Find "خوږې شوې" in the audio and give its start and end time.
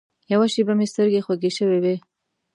1.25-1.79